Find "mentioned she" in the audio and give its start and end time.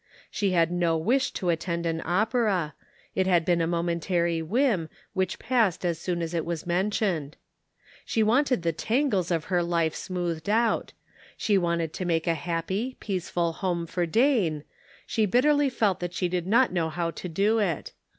6.65-8.23